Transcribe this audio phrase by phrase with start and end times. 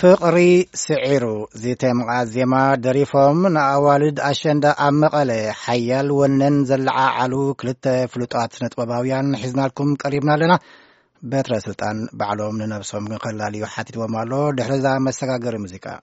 [0.00, 0.36] ፍቕሪ
[0.82, 1.24] ስዒሩ
[1.60, 2.54] ዚቴምኣ ዜማ
[2.84, 5.30] ደሪፎም ንኣዋልድ ኣሸንዳ ኣብ መቐለ
[5.62, 10.54] ሓያል ወነን ዘለዓዓሉ ክልተ ፍሉጣት ነጥበባውያን ሒዝናልኩም ቀሪብና ኣለና
[11.32, 15.98] በትረስልጣን ባዕሎም ንነብሶም ክንከላልዩ ሓቲትዎም ኣሎ ድሕርዛ መሰጋገሪ ሙዚቃ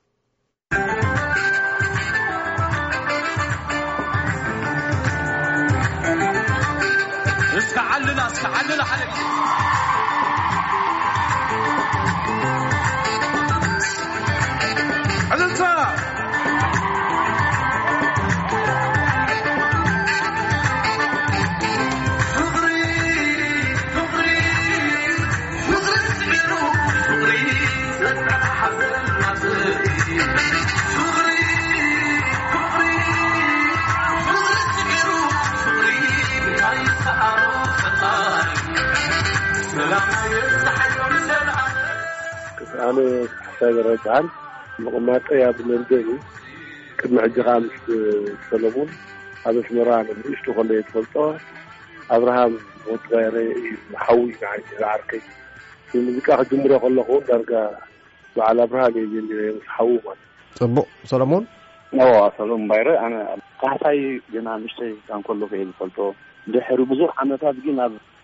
[42.87, 42.97] ኣነ
[43.45, 44.25] ሓሳይ ዘረ በሃል
[44.83, 46.05] ምቕማጠይ ኣብለንደን
[46.99, 47.75] ቅድሚ ሕዚ ከዓ ምስ
[48.49, 48.89] ሰለሙን
[49.47, 51.13] ኣብ ኣስመራ ንውሽቱ ከሎ የ ትፈልጦ
[52.15, 52.53] ኣብርሃም
[53.03, 54.19] ትባይረ እዩ ዝሓዊ
[54.79, 55.21] ዝዓርከይ
[56.07, 57.51] ሙዚቃ ክጅምሮ ከለኩን ዳርጋ
[58.35, 60.15] ባዓል ኣብርሃም እየስሓዉ ኮ
[60.59, 61.45] ፅቡቅ ሰሎሙን
[62.37, 63.15] ሰሎሙን ባይረ ኣነ
[63.61, 63.99] ካሕሳይ
[64.33, 65.97] ዘና ምሽተታንከሉ ክእ ዝፈልቶ
[66.53, 67.77] ድሕሪ ብዙሕ ዓመታት ግን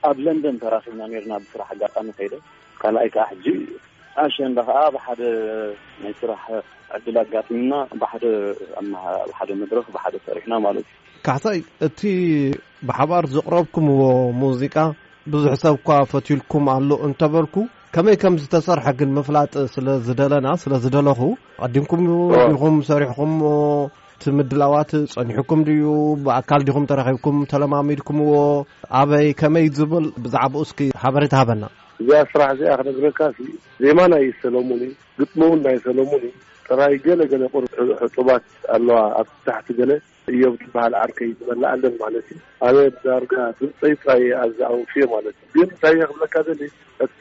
[0.09, 2.33] ኣብ ለንደን ተራኪብና ርና ብስራሕ ኣጋጣሚ ከይዶ
[2.81, 3.67] ካልኣይ ከዓ ሕጅብ እዩ
[4.23, 5.22] ኣሸእንዳ ከዓ ብሓደ
[6.04, 6.44] ናይ ስራሕ
[6.95, 12.02] ዕድላት ጋትምና ብብሓደ ምድረክ ብሓደ ሰሪሕና ማለት እዩ ካሕሳይ እቲ
[12.89, 14.04] ብሓባር ዝቕረብኩም ዎ
[14.44, 14.76] ሙዚቃ
[15.34, 17.56] ብዙሕ ሰብ እኳ ፈትልኩም ኣሉ እንተበልኩ
[17.95, 21.20] ከመይ ከም ዝተሰርሐ ግን ምፍላጥ ስለዝደለና ስለዝደለኹ
[21.64, 22.04] ቀዲምኩም
[22.62, 23.34] ኹም ሰሪሕኩም
[24.16, 25.86] እቲ ምድላዋት ፀኒሑኩም ድእዩ
[26.26, 28.36] ብኣካል ዲኹም ተራኪብኩም ተለማሚድኩም ዎ
[29.02, 31.64] ኣበይ ከመይ ዝብል ብዛዕባ እስኪ ሓበሬታ ሃበና
[32.02, 33.19] እዛኣ ስራሕ እዚኣ ክነግረካ
[33.83, 34.83] ዜማናይ ሰሎሙኒ
[35.19, 36.23] ግጥመእውን ናይ ሰሎሙኒ
[36.67, 38.45] ጥራይ ገለገለ ቁርሕጡባት
[38.76, 39.92] ኣለዋ ኣብ ታሕቲ ገለ
[40.31, 42.37] እዮኣም ዝበሃል ዓርከይ ዝመላኣለን ማለት እዩ
[42.67, 46.70] ኣበ ዳርጋ ፍንፀይ ጥራየ ኣዝኣውፍዮ ማለት እዩ ንታዮ ክብለካ ዘ እቲ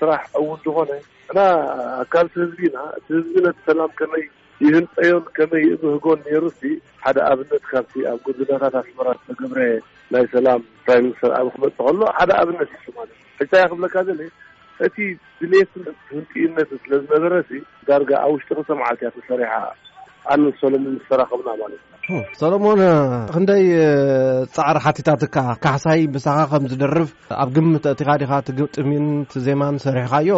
[0.00, 0.90] ስራሕ እውን ድኮነ
[1.34, 4.24] እ ካብቲ ህዝቢኢና እቲ ህዝቢ ነቲ ሰላም ከመይ
[4.66, 6.44] ይህንፀዮን ከመይ እብህጎን ነሩ
[7.04, 9.60] ሓደ ኣብነት ካብቲ ኣብ ጉድናታት ኣስበራ ዝተገብረ
[10.14, 14.12] ናይ ሰላም ፕራይ ሚኒስትር ኣብ ክመፅእ ከሎ ሓደ ኣብነት ይሱለትእሕታ ክብለካ ዘ
[14.86, 14.96] እቲ
[15.40, 17.34] ብሌትፍንጥዩነት ስለ ዝነበረ
[17.88, 19.52] ዳርጋ ኣብ ውሽጢክ ሰማዓልትያት ሰሪሓ
[20.32, 21.80] ኣነሰሎምን ዝሰራከብና ማለት
[22.14, 22.80] እ ሰሎሞን
[23.34, 23.64] ክንደይ
[24.54, 27.10] ፃዕሪ ሓቲታት ካ ካሕሳይ ምሳኻ ከም ዝደርፍ
[27.42, 30.30] ኣብ ግምት እቲኻዲኻ ትግምጥሚን ቲዜማን ሰሪሕካዮ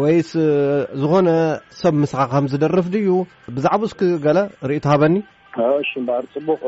[0.00, 0.30] ወይስ
[1.02, 1.28] ዝኮነ
[1.82, 3.08] ሰብ ምስኻ ከምዝደርፍ ድእዩ
[3.56, 4.38] ብዛዕባ እስኪ ገለ
[4.70, 5.16] ርእቲ ሃበኒ
[5.90, 6.62] ሽምባሪ ፅቡቕ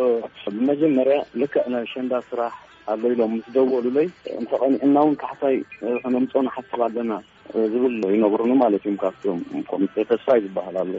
[0.57, 2.51] ብመጀመርያ ልክዕ ናይ ሸንዳ ስራሕ
[2.91, 4.07] ኣሎ ኢሎም ምስ ደወሉ ለይ
[4.41, 5.57] እንተቀኒዕና እውን ካሕታይ
[6.05, 7.13] ሕኖምፆን ሓስብ ኣለና
[7.73, 9.79] ዝብል ይነብሩኒ ማለት እዩ ካብቶኦም ኮ
[10.11, 10.93] ተስፋይ ዝበሃል ኣሎ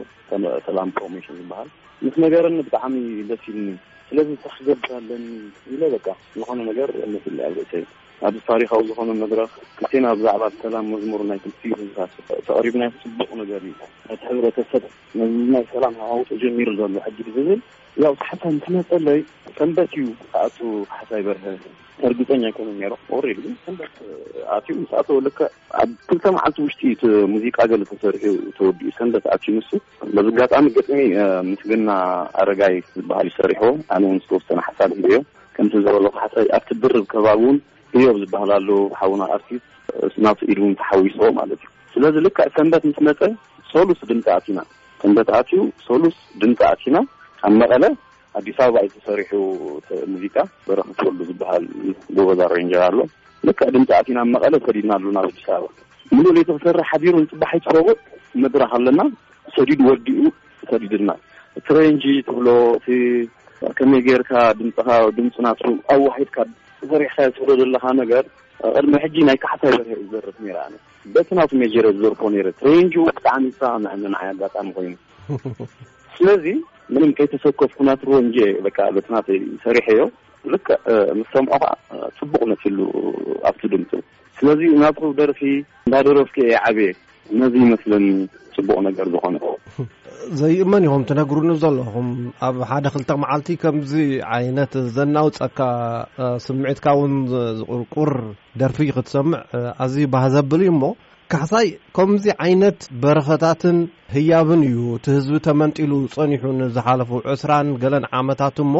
[0.68, 1.68] ሰላም ኮሞሽን ዝበሃል
[2.04, 2.94] ምስ ነገርኒ ብጣዕሚ
[3.32, 3.68] ደስ ልኒ
[4.08, 5.26] ስለዚ ተክገዳኣለኒ
[5.74, 6.06] ኢሎ ደካ
[6.38, 7.86] ዝኮነ ነገር መትሊኣ ርእሰ እዩ
[8.26, 11.96] ኣብዚ ታሪካዊ ዝኮነ መድረክ ክዜና ብዛዕባ ሰላም መዝሙሩ ናይ ክልት
[12.48, 13.72] ተቀሪቡናፅቡቅ ነገር እዩ
[14.10, 14.82] ነቲ ሕብረተሰብ
[15.54, 17.48] ናይ ሰላም ሃሃው ተጀሚሩ ዘሎ ሕጅ ዝብል
[18.04, 19.20] ያውቲ ሓሳብ ስመፀለይ
[19.58, 20.58] ሰንበት እዩ ካኣቱ
[20.94, 21.44] ሓሳይ በርሀ
[21.98, 23.94] ተርግጠኛ ኣይኮኑ ኔሮም ወኢሉ ሰንበት
[24.56, 25.38] ኣትዩ ንስኣተዎ ለከ
[25.82, 27.02] ኣብ ክልተ መዓልቲ ውሽጢ
[27.34, 28.24] ሙዚቃ ገሎ ተሰርሑ
[28.56, 29.70] ተወድኡ ሰንበት ኣትዩ ንሱ
[30.16, 31.00] መዚጋጣሚ ገጥሚ
[31.50, 31.90] ምስግና
[32.44, 33.60] ኣረጋይ ዝበሃል ዩ ሰሪሕ
[33.96, 37.58] ኣነ እውን ዝተወተነ ሓሳብ ሂዮም ከምቲ ዝበለኩ ሓሳይ ኣብቲ ብርብ ከባቢ እውን
[37.98, 43.20] እዮም ዝበሃልሉ ሓቡና ኣርቲስት ናብቲ ኢድን ተሓዊሶ ማለት እዩ ስለዚ ልካ ሰንበት ምስ መፀ
[43.72, 44.58] ሶሉስ ድምፃ ኣትና
[45.02, 46.96] ሰንበት ኣትዩ ሶሉስ ድምፃ ኣቲና
[47.46, 47.84] ኣብ መቐለ
[48.38, 51.64] ኣዲስ ኣበባ እዝተሰሪሑሙዚቃ በረክትፈሉ ዝበሃል
[52.16, 52.98] ጎበዛርንጀራ ኣሎ
[53.48, 55.70] ልካ ድምፃ ኣቲና ብ መቐለ ሰዲድና ኣሉ ናብ ኣዲስ ኣበባ
[56.16, 57.96] ምግልየተክሰርሕ ሓዲሩንፅባሓይ ትፈቁዕ
[58.42, 59.00] መድራክ ኣለና
[59.56, 60.18] ሰዲድ ወዲኡ
[60.72, 61.10] ሰዲድልና
[61.58, 62.48] እቲረንጂ ትብሎ
[62.92, 62.96] እ
[63.78, 65.60] ከመይ ጌይርካ ድምፅካ ድምፂናት
[65.94, 66.30] ኣብዋሂድ
[66.84, 68.24] እዘሪሕካ ትብሎ ዘለካ ነገር
[68.76, 70.68] ቅድሚ ሕጂ ናይ ካሕታይ ዘርሒ ዝደርፍ ኣ
[71.14, 73.46] ቤትናቱ መጀረ ዝዘርኮ ነረ ሬንጅ ብጣዕሚ
[73.84, 74.94] ንዕኒንዓይ ኣጋጣሚ ኮይኑ
[76.16, 76.44] ስለዚ
[76.94, 78.26] ምንም ከይተሰከፍኩ ናትሩ ወን
[78.66, 79.28] ደካዓ ቤትናት
[79.66, 80.02] ሰሪሐ ዮ
[80.52, 80.66] ልክ
[81.18, 81.70] ምስ ሰምዖ ከዓ
[82.18, 82.78] ፅቡቕ መስሉ
[83.50, 83.90] ኣብቲ ድምፂ
[84.38, 85.40] ስለዚ ናትሩ ደርፊ
[85.88, 86.88] እዳደረፍ ክ ዓብየ
[87.42, 88.06] ነዚ ይመስለኒ
[88.56, 89.36] ፅቡቅ ነገር ዝኮነ
[90.40, 92.08] ዘይእመን ይኹም ትነግሩን ዘለኹም
[92.46, 93.92] ኣብ ሓደ ክልተ መዓልቲ ከምዚ
[94.36, 95.58] ዓይነት ዘናውፀካ
[96.44, 97.14] ስምዒትካ እውን
[97.58, 98.12] ዝቕርቁር
[98.60, 99.40] ደርፊ ክትሰምዕ
[99.84, 100.82] ኣዝዩ ባህ ዘብል እ እሞ
[101.32, 101.66] ካሕሳይ
[101.96, 103.78] ከምዚ ዓይነት በረከታትን
[104.16, 108.74] ህያብን እዩ እቲ ህዝቢ ተመንጢሉ ፀኒሑ ንዝሓለፉ ዕስራን ገለን ዓመታት እሞ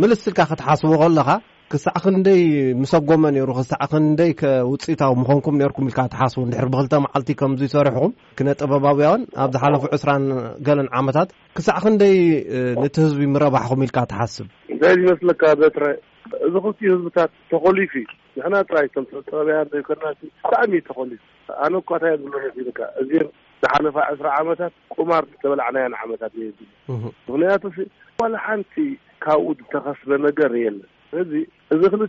[0.00, 1.28] ምልስስልካ ክትሓስቡ ከለኻ
[1.72, 2.42] ክሳዕ ክንደይ
[2.82, 8.48] ምሰጎመ ነይሩ ክሳዕ ክንደይ ከውፅኢታዊ ምኮንኩም ነርኩም ኢልካ ትሓስቡ ድሕሪ ብክልተ መዓልቲ ከምዙ ሰሪሕኩም ክነ
[8.60, 10.24] ጥበባብያን ኣብ ዝሓለፉ ዕስራን
[10.66, 11.28] ገለን ዓመታት
[11.58, 12.16] ክሳዕ ክንደይ
[12.82, 15.42] ነቲ ህዝቢ ምረባሕኩም ኢልካ ተሓስብ እንታይ መስለካ
[15.76, 15.84] ትራ
[16.48, 18.08] እዚ ክልት ህዝብታት ተኸሊፉ እዩ
[18.40, 21.22] ንሕና ጥራይ ቶምጥበብያ ብጣዕሚ ተኸሊፍ
[21.66, 22.16] ኣነ ኳንታ
[22.58, 23.10] ዝሎኢካ እዚ
[23.62, 27.62] ዝሓለፋ ዕስራ ዓመታት ቁማር ዝተበላዕናያን ዓመታት ንክንያቶ
[28.22, 28.74] ዋላ ሓንቲ
[29.26, 31.30] ካብኡ ዝተኸስበ ነገር የለን ስዚ
[31.74, 32.02] እዚ ክል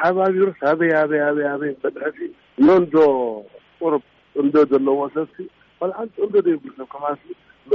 [0.00, 2.96] ሓባቢሮ ሃበይኣበይበይበይ መድሐ ንዶ
[3.92, 3.96] ሮ
[4.42, 5.36] እንዶ ዘለዎ ሰብሲ
[5.98, 6.94] ሓንቲ ንዶ ደብል ሰብ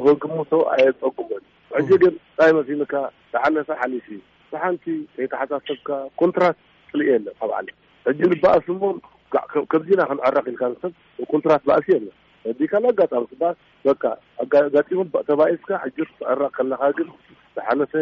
[0.07, 1.29] ንክግሙሰ ኣየፀጉመ
[1.75, 2.93] ሕጂ ግን ታይ መሲልካ
[3.33, 4.19] ዝሓለፈ ሓሊፍ እዩ
[4.51, 4.85] ብሓንቲ
[5.15, 5.89] ከይተሓሳሰብካ
[6.21, 6.57] ኮንትራት
[6.91, 7.67] ጥልእ የለን ከብዓለ
[8.07, 8.91] ሕጅርበኣስ ሞ
[9.71, 10.91] ከምዚና ክንዐራክልካሰብ
[11.31, 12.07] ኮንትራት በኣሲ ን
[12.71, 14.03] ካ ኣጋጣም በኣስ በካ
[14.43, 17.07] ኣጋሞተባኢስካ ጅ ተዕራቅ ከለካ ግን
[17.57, 17.93] ዝሓለፈ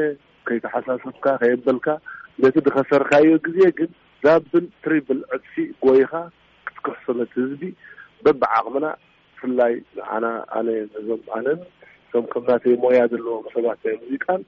[0.47, 1.88] ከይተሓሳስፍካ ከየበልካ
[2.43, 3.89] ነቲ ድኸሰርካዮ ግዜ ግን
[4.23, 5.51] ዛብል ትሪብል ዕሺ
[5.85, 6.13] ጎይካ
[6.73, 7.63] ክትክሕሶለት ህዝቢ
[8.25, 8.85] በብዓቅምና
[9.35, 10.25] ብፍላይ ንዓና
[10.57, 10.67] ኣነ
[10.99, 11.59] እዞም ኣነን
[12.07, 14.41] እቶም ከምናተይ ሞያ ዘለዎም ሰባት ናይ ሙዚቃል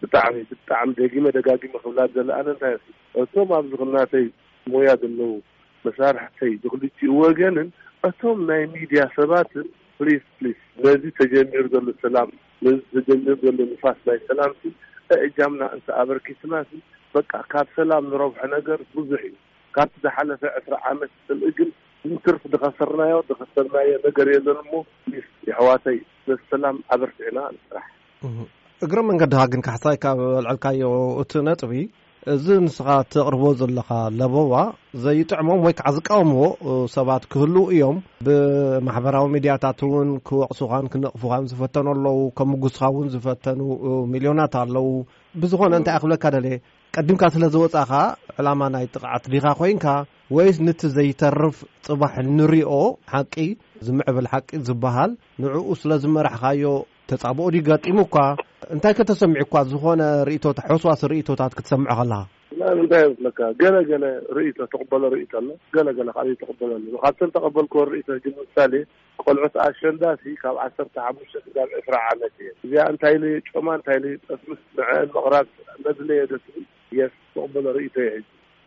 [0.00, 2.74] ብጣዕሚ ብጣዕሚ ደጊመ ደጋጊመ ክብላት ዘሎ ኣነንንታይ
[3.22, 4.26] እቶም ኣብዚ ከምናተይ
[4.74, 5.32] ሞያ ዘለዉ
[5.86, 7.68] መሳርሕተይ ዝክልኡ ወገንን
[8.10, 9.66] እቶም ናይ ሚድያ ሰባትን
[10.00, 12.28] ፕስ ስ ነዚ ተጀሚሩ ዘሎ ሰላም
[12.64, 14.62] ነዚ ተጀሚሩ ዘሎ ንፋስ ናይ ሰላምቲ
[15.24, 16.54] ኣእጃምና እንተኣበርኪ ስና
[17.16, 19.34] በቃ ካብ ሰላም ንረብሑ ነገር ብዙሕ እዩ
[19.76, 21.12] ካብቲ ዝሓለፈ ዕስራ ዓመት
[21.42, 21.70] ንእግል
[22.12, 24.82] ንትርፍ ድኸሰርናዮ ድኸሰርናየ ነገር የ ዘን ሞ
[25.26, 25.98] ስ ይሕዋተይ
[26.28, 27.86] ነ ሰላም ኣበርሲዕና ንስራሕ
[28.84, 30.90] እግረ መንገድኻ ግን ካሕሳይ ካብ ልዕልካዮ
[31.22, 31.72] እቲ ነጥብ
[32.32, 33.88] እዚ ንስኻ እተቕርቦ ዘለካ
[34.18, 34.52] ለቦባ
[35.02, 36.40] ዘይጥዕሞም ወይ ከዓ ዝቀወምዎ
[36.94, 37.96] ሰባት ክህል እዮም
[38.26, 43.60] ብማሕበራዊ ሚድያታት እውን ክወቕሱኻን ክነቕፉኻን ዝፈተኑ ኣለዉ ከም ምጉስኻ እውን ዝፈተኑ
[44.14, 44.86] ሚልዮናት ኣለዉ
[45.44, 46.46] ብዝኮነ እንታይ ክብለካ ደለ
[46.96, 47.92] ቀዲምካ ስለ ዝወፃእኻ
[48.40, 49.86] ዕላማ ናይ ጥቕዓት ዲኻ ኮይንካ
[50.38, 51.56] ወይስ ነቲ ዘይተርፍ
[51.90, 52.72] ፅባሕ ንርኦ
[53.14, 53.34] ሓቂ
[53.88, 55.10] ዝምዕብል ሓቂ ዝበሃል
[55.44, 56.74] ንዕኡ ስለ ዝመራሕኻዮ
[57.10, 58.14] ተፃብኦ ድ ጋጢሙእኳ
[58.74, 62.22] እንታይ ከተሰሚዑእኳ ዝኾነ ርኢታ ሑስዋስ ርእቶታት ክትሰምዑ ከለካ
[62.78, 64.04] ምንታይ ምስለካ ገለገለ
[64.36, 68.08] ርኢቶ ተቅበሎ ርኢቶ ኣሎ ገለገለ ካል ተበሎሎካብሰን ተቀበልከ ርእቶ
[68.38, 68.72] ምሳሌ
[69.24, 73.14] ቆልዑት ኣሸንዳሲ ካብ ዓሰርተ ሓሙሽተ ክጋብ ዕፍራ ዓመት እየ እዚ እንታይ
[73.52, 73.98] ጮማ እንታይ
[74.50, 75.46] ምስ ምዕአን መቅራብ
[75.86, 78.16] መዝለየ ደስ ስ ተቅበሎ ርኢቶ ይሕ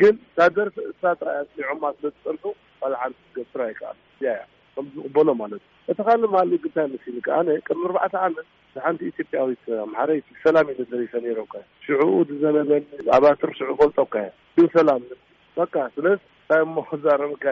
[0.04, 1.40] ግን ሳደር እሳራያ
[1.76, 2.44] ዑማስለጠንሑ
[2.82, 3.92] ካልሓን ገራ ይከዓ
[4.28, 4.40] ያ
[4.78, 8.48] ከምዝቅበሎ ማለት እዩ እቲ ካሊ ማሉ ግታይ መስኢሉካ ኣነ ቀሚኣርባዕተ ዓመት
[8.86, 11.54] ሓንቲ ኢትዮጵያዊትሓደሰላም እዩ ዘሪፈ ሮካ
[11.86, 12.84] ሽዑኡ ዘነበኒ
[13.16, 14.16] ኣባር ሽዑ ፈልጦካ
[14.58, 15.02] ግን ሰላም
[16.06, 17.46] ለንታ ሞ ዛረብካ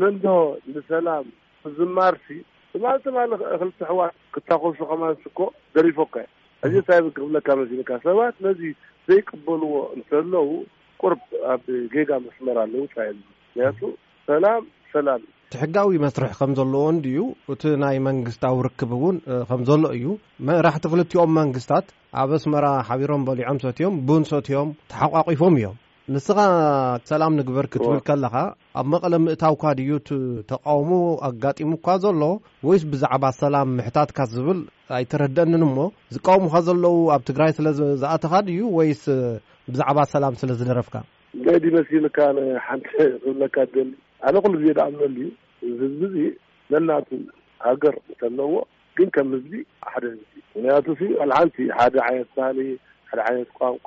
[0.00, 0.26] ነንዶ
[0.74, 1.26] ንሰላም
[1.70, 2.26] እዝማርሲ
[2.72, 3.30] ብማለተ ማለ
[3.60, 5.38] ክልት ኣሕዋት ክታኮሱ ከማንስኮ
[5.76, 6.28] ደሪፎካ ዩ
[6.66, 8.60] እዚ ንታይግ ክብለካ መስሉካ ሰባት ነዚ
[9.08, 10.48] ዘይቀበልዎ እንተለዉ
[11.02, 11.14] ቁር
[11.54, 11.64] ኣብ
[11.96, 13.10] ጌጋ መስመር ኣለዉ ፃይ
[13.56, 13.80] ንያቱ
[14.30, 14.62] ሰላም
[14.92, 17.18] ሰላምዩ ቲ ሕጋዊ መስርሕ ከም ዘለዎንድዩ
[17.52, 19.16] እቲ ናይ መንግስታዊ ርክብ እውን
[19.50, 20.08] ከም ዘሎ እዩ
[20.46, 21.86] መራሕቲ ክልትኦም መንግስታት
[22.22, 25.76] ኣብ ኣስመራ ሓቢሮም በሊዖም ሰትዮም ብንሰትዮም ተሓቋቂፎም እዮም
[26.14, 26.36] ንስኻ
[27.10, 28.34] ሰላም ንግበር ክትብል ከለካ
[28.80, 29.90] ኣብ መቐለ ምእታውካ ድዩ
[30.50, 30.90] ተቃውሞ
[31.28, 32.22] ኣጋጢሙእካ ዘሎ
[32.68, 34.60] ወይስ ብዛዕባ ሰላም ምሕታትካ ዝብል
[34.98, 35.76] ኣይተረድአንን እሞ
[36.16, 39.04] ዝቃውሙካ ዘለዉ ኣብ ትግራይ ስለዝኣተኻ ድዩ ወይስ
[39.72, 40.94] ብዛዕባ ሰላም ስለ ዝደረፍካ
[41.38, 42.18] እንታይ ዲ መስኪልካ
[42.66, 42.86] ሓንቲ
[43.24, 43.86] ክብለካ ደ
[44.26, 45.26] ኣነ ኩሉ ዜ ዳኣምዘሉዩ
[45.64, 46.14] እ ህዝቢ
[46.70, 47.08] ዘልናቱ
[47.66, 48.52] ሃገር ተለዎ
[48.98, 49.52] ግን ከም ህዝቢ
[49.92, 50.86] ሓደ ህዝቢ ምክንያቱ
[51.24, 52.58] ኣሓንቲ ሓደ ዓይነት ባህሊ
[53.10, 53.86] ሓደ ዓይነት ቋንቋ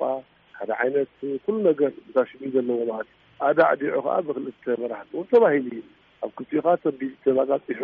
[0.59, 1.11] ሓደ ዓይነት
[1.45, 3.17] ኩሉ ነገር ብታሽሉ ዘለዎ ማለት እዩ
[3.47, 5.83] ኣዳዕዲዑ ከዓ ብክልተ መራሕት ተባሂሉ እዩ
[6.25, 6.99] ኣብ ክፅኡካ ተቢ
[7.37, 7.81] ባዛፂሑ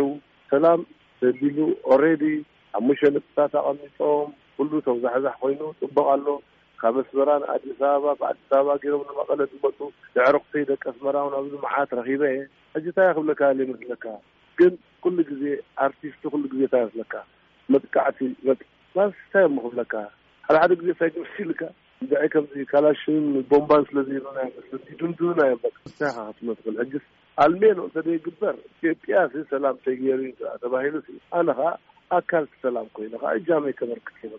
[0.51, 0.81] ሰላም
[1.23, 1.57] ዘቢሉ
[1.95, 2.23] ኣሬዲ
[2.77, 6.27] ኣብ ሙሸ ንፅታት ኣቐሚፆም ኩሉ ተብዛሕዛሕ ኮይኑ ፅቡቕ ኣሎ
[6.81, 9.77] ካብ መስበራ ን ኣዲስ ኣበባ ብኣዲስ ኣበባ ገሮም ንማቐለ ዝመፁ
[10.15, 12.41] ዝዕሩክተይ ደቀ ስመራውን ኣብዚ መዓት ረኺበ የ
[12.75, 14.05] ሕጅታይ ክብለካ ይመስለካ
[14.59, 14.73] ግን
[15.05, 15.43] ኩሉ ግዜ
[15.85, 17.13] ኣርቲስት ኩሉ ግዜታይመስለካ
[17.73, 18.19] መጥቃዕቲ
[19.17, 19.93] ስታዮም ክብለካ
[20.47, 21.61] ካብ ሓደ ግዜ ንታይ ድምስልካ
[22.09, 27.05] ብይ ከምዚ ካላሽን ቦንባን ስለዘሩናስድንብና ዮታይ ካ ክትመትክል ሕ
[27.43, 29.15] ኣልሜኖ ንተ ደግበር ኢትዮጵያ
[29.53, 30.21] ሰላምንተይ ገይሩ
[30.63, 30.95] ተባሂሉ
[31.39, 31.71] ኣነኸዓ
[32.15, 34.29] ኣካል ክሰላም ኮይኑጃሜይ ተመርክትይ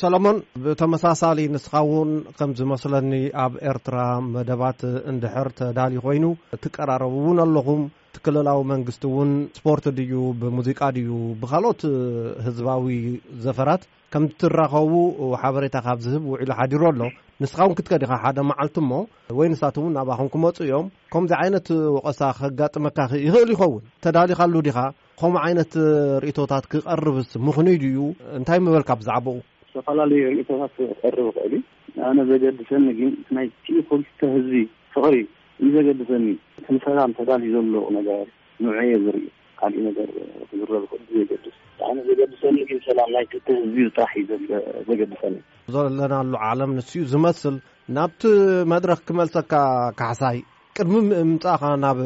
[0.00, 3.10] ሰሎሞን ብተመሳሳሊ ንስኻ እውን ከም ዝመስለኒ
[3.44, 3.96] ኣብ ኤርትራ
[4.34, 4.80] መደባት
[5.12, 6.24] እንድሕር ተዳሊ ኮይኑ
[6.64, 11.80] ትቀራረቡእውን ኣለኹም እቲክልላዊ መንግስቲ እውን ስፖርት ድዩ ብሙዚቃ ድዩ ብካልኦት
[12.46, 12.86] ህዝባዊ
[13.44, 14.92] ዘፈራት ከም ትራኸቡ
[15.42, 17.00] ሓበሬታ ካብ ዝህብ ውዒሉ ሓዲሩ ኣሎ
[17.42, 18.90] ንስኻእውን ክትከ ዲካ ሓደ መዓልቲ እሞ
[19.38, 24.78] ወይ ንሳትውን ኣባኹም ክመፁ እዮም ከምዚ ዓይነት ወቀሳ ከጋጥመካ ይኽእል ይኸውን ተዳሊካሉ ዲኻ
[25.20, 25.72] ከምኡ ዓይነት
[26.22, 27.98] ርእቶታት ክቐርብስ ምኽንድ እዩ
[28.38, 29.36] እንታይ ምበልካ ብዛዕበኡ
[29.72, 31.60] ዝተፈላለዩ ርእቶታት ክቐርብ ኽእል እ
[31.98, 34.56] ንኣነ ዘገድሰኒግን እናይ ቲኮተ ህዝቢ
[34.94, 35.16] ፍቅሪ
[35.62, 36.26] እዩ ዘገድሰኒ
[36.76, 38.24] እሰላም ተዳልዩ ዘሎ ነገር
[38.68, 39.22] ንዕየ ዝርኢ
[39.60, 40.08] ካልእ ነገር
[40.50, 45.36] ክዝረብ ክእል ዘገድስ ንኣነ ዘገድሰኒ ግን ሰላም ናይ ትቶ ህዝቢ ዝጠራሕ እዩዘገድሰኒ
[45.76, 47.56] ዘለናሉ ዓለም ንስኡ ዝመስል
[47.98, 48.20] ናብቲ
[48.72, 49.52] መድረኽ ክመልሰካ
[50.00, 50.38] ካሕሳይ
[50.78, 51.98] ቅድሚ ምእምፃእኻ ናብ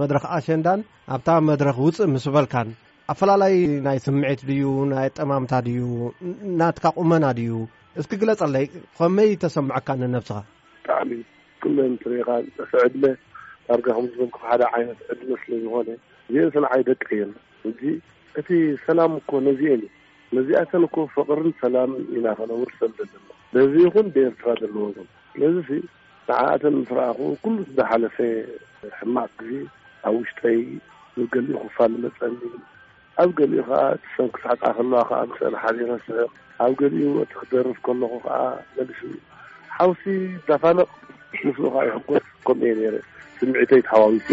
[0.00, 0.80] መድረክ ኣሸንዳን
[1.14, 2.68] ኣብታ መድረክ ውፅእ ምስ በልካን
[3.10, 3.54] ኣ ፈላላይ
[3.86, 5.80] ናይ ስምዒት ድዩ ናይ ጥማምታ ድዩ
[6.60, 7.52] ናትካ ቁመና ድዩ
[8.00, 10.38] እስክ ግለፀለይ ከመይ ተሰምዐካ ንነብስኻ
[10.74, 11.10] ብጣዕሊ
[11.62, 12.28] ቁሎ ትሪኢኻ
[12.88, 13.04] ዕድለ
[13.68, 15.88] ዳርጋ ከምዝልኩ ሓደ ዓይነት ዕድለ ስለዝኮነ
[16.30, 17.26] እዚአን ስንዓይ ደቂ የ
[17.70, 17.80] እዚ
[18.42, 18.48] እቲ
[18.88, 19.86] ሰላም እኮ ነዚአንዩ
[20.40, 22.92] ነዚኣተንኮ ፍቅርን ሰላም ኢናክነብርሰብ
[23.56, 24.84] ደዚ ይኹን ብኤርትራ ዘለዎ
[25.40, 25.56] ለዚ
[26.26, 28.16] ብሓእተን ምስረኣኩ ኩሉ ዳሓለፈ
[28.98, 29.52] ሕማቅ ግዜ
[30.08, 30.58] ኣብ ውሽጠይ
[31.16, 32.34] ብገሊኡ ክፋል መፀኒ
[33.22, 36.26] ኣብ ገሊኡ ከዓ እቲሰንክሳሕት ከለዋ ከዓ ምስል ሓደ ይረስሕዮ
[36.66, 38.36] ኣብ ገሊኡ እቲ ክደርፍ ከለኩ ከዓ
[38.76, 39.18] መልሱ እዩ
[39.78, 40.04] ሓውሲ
[40.50, 40.88] ዳፋነቕ
[41.48, 42.96] ምስሉ ከዓ ይሕጎት ከምኡ እየ ነይረ
[43.40, 44.24] ስምዒተይትሓዋዊት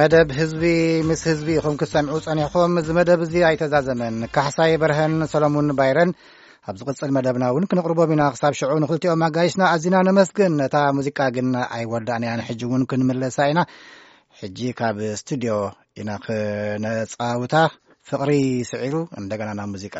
[0.00, 0.62] መደብ ህዝቢ
[1.06, 6.10] ምስ ህዝቢ ኢኹም ክትሰሚዑ ፀኒሕኩም እዚ መደብ እዚ ኣይተዛዘመን ካሕሳይ በርሀን ሰሎሙን ባይረን
[6.72, 11.48] ኣብዚ ቅፅል መደብና እውን ክነቕርቦም ኢና ክሳብ ሽዑ ንኽልቲኦም ኣጋየትና ኣዚና ነመስገን ነታ ሙዚቃ ግን
[11.78, 13.62] ኣይወዳእንያን ሕጂ እውን ክንምለሳ ኢና
[14.40, 15.54] ሕጂ ካብ እስቱድዮ
[16.00, 17.54] ኢና ክነፃውታ
[18.10, 18.32] ፍቅሪ
[18.72, 19.98] ስዒሩ እንደገና ናብ ሙዚቃ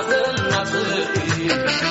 [0.00, 1.85] أسللزقي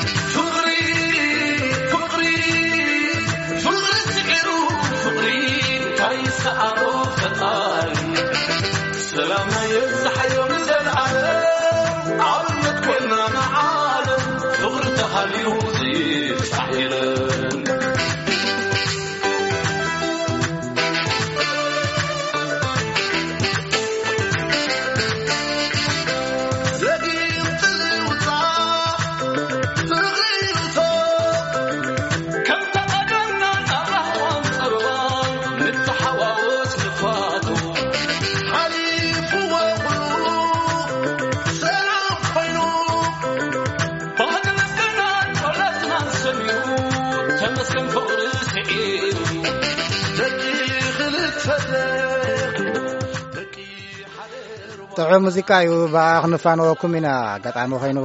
[55.07, 57.07] ዑ ሙዚቃ እዩ ብ ክንፋንወኩም ኢና
[57.43, 57.99] ገጣሚ ኮይኑ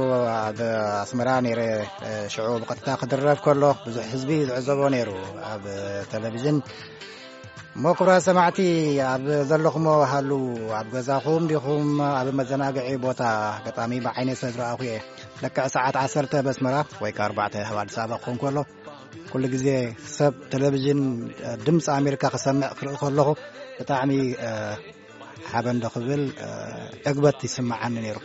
[0.45, 0.59] ኣብ
[1.03, 1.61] ኣስመራ ነይረ
[2.33, 5.09] ሽዑ ብጥታ ክድረፍ ከሎ ብዙሕ ህዝቢ ዝዕዘቦ ነይሩ
[5.51, 5.63] ኣብ
[6.11, 6.57] ተለቭዥን
[7.83, 8.59] ሞ ክብራ ሰማዕቲ
[9.13, 10.31] ኣብ ዘለኹሞ ሃሉ
[10.79, 11.85] ኣብ ገዛኹም ዲኹም
[12.19, 13.21] ኣብ መዘናግዒ ቦታ
[13.77, 14.97] ጣሚ ብዓይነት ሰ ዝረኣኹ እየ
[15.43, 18.57] ለክዕ ሰዓት 1ተ ኣስመራ ወይ 4 ሃ ኣዲስ ኣባ ክኮን ከሎ
[19.33, 19.67] ኩሉ ግዜ
[20.17, 21.01] ሰብ ተለቭዥን
[21.67, 23.29] ድምፂ ኣሜካ ክሰምዕ ክርኢ ከለኹ
[23.79, 24.09] ብጣሚ
[25.51, 26.23] ሓ ብል
[27.09, 28.17] ዕግበት ይስማዓኒ ነይሩ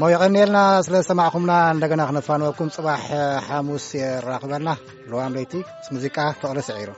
[0.00, 3.04] ሞ ይቀነልና ስለ ዝሰማዕኹምና እንደና ክነፋንወኩም ፅባሕ
[3.46, 4.70] ሓሙስ የራክበልና
[5.12, 5.52] ሉዋንለይቲ
[5.94, 6.88] ሙዚቃ ፍቕሪ ስዒሩ